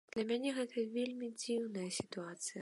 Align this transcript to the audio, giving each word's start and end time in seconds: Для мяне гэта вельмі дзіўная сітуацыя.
Для 0.13 0.23
мяне 0.29 0.53
гэта 0.59 0.85
вельмі 0.95 1.29
дзіўная 1.43 1.89
сітуацыя. 2.01 2.59